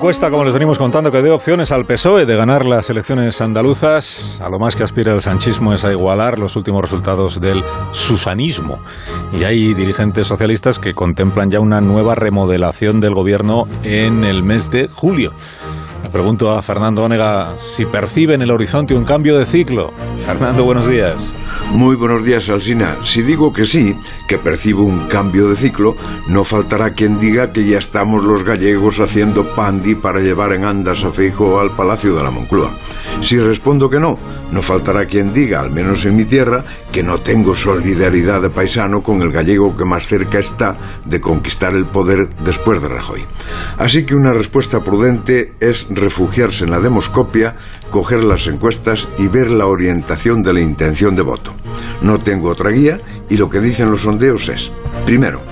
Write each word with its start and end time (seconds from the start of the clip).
Cuesta, 0.00 0.30
como 0.30 0.44
les 0.44 0.54
venimos 0.54 0.78
contando, 0.78 1.12
que 1.12 1.20
dé 1.20 1.30
opciones 1.30 1.70
al 1.70 1.84
PSOE 1.84 2.24
de 2.24 2.34
ganar 2.34 2.64
las 2.64 2.88
elecciones 2.88 3.38
andaluzas. 3.42 4.40
A 4.40 4.48
lo 4.48 4.58
más 4.58 4.74
que 4.74 4.82
aspira 4.82 5.12
el 5.12 5.20
sanchismo 5.20 5.74
es 5.74 5.84
a 5.84 5.92
igualar 5.92 6.38
los 6.38 6.56
últimos 6.56 6.80
resultados 6.80 7.38
del 7.38 7.62
susanismo. 7.92 8.80
Y 9.30 9.44
hay 9.44 9.74
dirigentes 9.74 10.26
socialistas 10.26 10.78
que 10.78 10.94
contemplan 10.94 11.50
ya 11.50 11.60
una 11.60 11.82
nueva 11.82 12.14
remodelación 12.14 12.98
del 12.98 13.12
gobierno 13.12 13.64
en 13.82 14.24
el 14.24 14.42
mes 14.42 14.70
de 14.70 14.88
julio. 14.88 15.34
Le 16.02 16.08
pregunto 16.08 16.50
a 16.50 16.62
Fernando 16.62 17.04
Onega 17.04 17.56
si 17.58 17.84
percibe 17.84 18.32
en 18.32 18.40
el 18.40 18.52
horizonte 18.52 18.94
un 18.94 19.04
cambio 19.04 19.36
de 19.36 19.44
ciclo. 19.44 19.92
Fernando, 20.24 20.64
buenos 20.64 20.88
días. 20.88 21.16
Muy 21.72 21.96
buenos 21.96 22.24
días, 22.24 22.48
Alsina. 22.48 22.96
Si 23.04 23.22
digo 23.22 23.52
que 23.52 23.64
sí, 23.64 23.96
que 24.26 24.38
percibo 24.38 24.82
un 24.82 25.06
cambio 25.06 25.48
de 25.48 25.56
ciclo, 25.56 25.96
no 26.28 26.44
faltará 26.44 26.90
quien 26.90 27.18
diga 27.20 27.52
que 27.52 27.64
ya 27.64 27.78
estamos 27.78 28.24
los 28.24 28.44
gallegos 28.44 28.98
haciendo 29.00 29.54
pandi 29.54 29.94
para 29.94 30.20
llevar 30.20 30.52
en 30.52 30.64
andas 30.64 31.04
a 31.04 31.12
Feijo 31.12 31.60
al 31.60 31.70
Palacio 31.70 32.14
de 32.14 32.22
la 32.22 32.30
Moncloa. 32.30 32.76
Si 33.20 33.38
respondo 33.38 33.88
que 33.88 34.00
no, 34.00 34.18
no 34.50 34.62
faltará 34.62 35.06
quien 35.06 35.32
diga, 35.32 35.60
al 35.60 35.70
menos 35.70 36.04
en 36.04 36.16
mi 36.16 36.24
tierra, 36.24 36.64
que 36.90 37.02
no 37.02 37.18
tengo 37.18 37.54
solidaridad 37.54 38.42
de 38.42 38.50
paisano 38.50 39.00
con 39.00 39.22
el 39.22 39.30
gallego 39.30 39.76
que 39.76 39.84
más 39.84 40.06
cerca 40.06 40.38
está 40.38 40.76
de 41.04 41.20
conquistar 41.20 41.74
el 41.74 41.86
poder 41.86 42.30
después 42.44 42.82
de 42.82 42.88
Rajoy. 42.88 43.24
Así 43.78 44.04
que 44.04 44.14
una 44.14 44.32
respuesta 44.32 44.80
prudente 44.80 45.54
es 45.60 45.86
refugiarse 45.90 46.64
en 46.64 46.70
la 46.70 46.80
demoscopia, 46.80 47.56
coger 47.90 48.24
las 48.24 48.46
encuestas 48.46 49.08
y 49.18 49.28
ver 49.28 49.50
la 49.50 49.66
orientación 49.66 50.42
de 50.42 50.54
la 50.54 50.60
intención 50.60 51.16
de 51.16 51.22
voto. 51.22 51.52
No 52.02 52.18
tengo 52.18 52.50
otra 52.50 52.70
guía 52.70 53.00
y 53.28 53.36
lo 53.36 53.48
que 53.48 53.60
dicen 53.60 53.90
los 53.90 54.02
sondeos 54.02 54.48
es, 54.48 54.70
primero, 55.06 55.42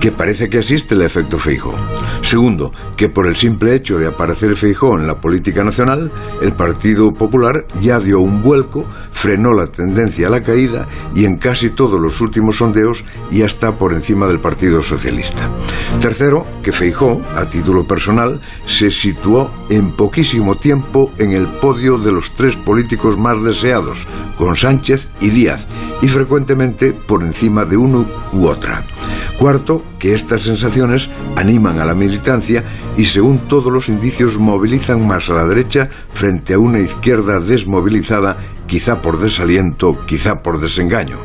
que 0.00 0.12
parece 0.12 0.48
que 0.48 0.58
existe 0.58 0.94
el 0.94 1.02
efecto 1.02 1.38
Feijóo. 1.38 1.74
Segundo, 2.22 2.72
que 2.96 3.08
por 3.08 3.26
el 3.26 3.36
simple 3.36 3.74
hecho 3.74 3.98
de 3.98 4.06
aparecer 4.06 4.56
Feijóo 4.56 4.98
en 4.98 5.06
la 5.06 5.20
política 5.20 5.64
nacional, 5.64 6.10
el 6.40 6.52
Partido 6.52 7.12
Popular 7.12 7.66
ya 7.80 8.00
dio 8.00 8.20
un 8.20 8.42
vuelco, 8.42 8.84
frenó 9.10 9.52
la 9.52 9.66
tendencia 9.66 10.28
a 10.28 10.30
la 10.30 10.42
caída 10.42 10.86
y 11.14 11.24
en 11.24 11.36
casi 11.36 11.70
todos 11.70 12.00
los 12.00 12.20
últimos 12.20 12.56
sondeos 12.56 13.04
ya 13.30 13.46
está 13.46 13.72
por 13.78 13.92
encima 13.92 14.26
del 14.26 14.40
Partido 14.40 14.82
Socialista. 14.82 15.50
Tercero, 16.00 16.46
que 16.62 16.72
Feijóo, 16.72 17.22
a 17.34 17.46
título 17.46 17.86
personal, 17.86 18.40
se 18.66 18.90
situó 18.90 19.50
en 19.68 19.92
poquísimo 19.92 20.56
tiempo 20.56 21.10
en 21.18 21.32
el 21.32 21.48
podio 21.58 21.98
de 21.98 22.12
los 22.12 22.32
tres 22.34 22.56
políticos 22.56 23.16
más 23.16 23.42
deseados, 23.42 24.06
con 24.36 24.56
Sánchez 24.56 25.08
y 25.20 25.30
Díaz, 25.30 25.66
y 26.02 26.08
frecuentemente 26.08 26.92
por 26.92 27.22
encima 27.22 27.64
de 27.64 27.76
uno 27.76 28.06
u 28.32 28.46
otra. 28.46 28.84
Cuarto, 29.38 29.82
que 29.98 30.14
estas 30.14 30.42
sensaciones 30.42 31.10
animan 31.36 31.78
a 31.78 31.84
la 31.84 31.94
militancia 31.94 32.64
y 32.96 33.04
según 33.04 33.46
todos 33.46 33.72
los 33.72 33.88
indicios 33.88 34.38
movilizan 34.38 35.06
más 35.06 35.28
a 35.28 35.34
la 35.34 35.44
derecha 35.44 35.90
frente 36.12 36.54
a 36.54 36.58
una 36.58 36.80
izquierda 36.80 37.40
desmovilizada, 37.40 38.38
quizá 38.66 39.02
por 39.02 39.20
desaliento, 39.20 40.06
quizá 40.06 40.42
por 40.42 40.60
desengaño. 40.60 41.18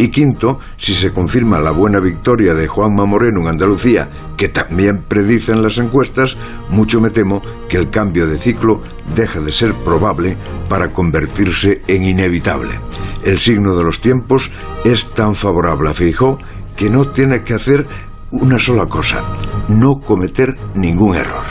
Y 0.00 0.08
quinto, 0.08 0.58
si 0.78 0.94
se 0.94 1.12
confirma 1.12 1.60
la 1.60 1.72
buena 1.72 2.00
victoria 2.00 2.54
de 2.54 2.66
Juanma 2.66 3.04
Moreno 3.04 3.42
en 3.42 3.48
Andalucía, 3.48 4.08
que 4.38 4.48
también 4.48 5.02
predicen 5.06 5.62
las 5.62 5.76
encuestas, 5.76 6.38
mucho 6.70 7.02
me 7.02 7.10
temo 7.10 7.42
que 7.68 7.76
el 7.76 7.90
cambio 7.90 8.26
de 8.26 8.38
ciclo 8.38 8.80
deja 9.14 9.40
de 9.40 9.52
ser 9.52 9.74
probable 9.84 10.38
para 10.70 10.90
convertirse 10.90 11.82
en 11.86 12.02
inevitable. 12.02 12.80
El 13.24 13.38
signo 13.38 13.76
de 13.76 13.84
los 13.84 14.00
tiempos 14.00 14.50
es 14.86 15.10
tan 15.10 15.34
favorable 15.34 15.90
a 15.90 15.92
Feijó 15.92 16.38
que 16.78 16.88
no 16.88 17.08
tiene 17.08 17.44
que 17.44 17.52
hacer 17.52 17.86
una 18.30 18.58
sola 18.58 18.86
cosa, 18.86 19.20
no 19.68 20.00
cometer 20.00 20.56
ningún 20.76 21.14
error. 21.14 21.44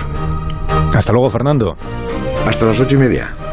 Hasta 0.95 1.13
luego, 1.13 1.30
Fernando. 1.30 1.78
Hasta 2.47 2.66
las 2.66 2.80
ocho 2.80 2.95
y 2.95 2.97
media. 2.97 3.48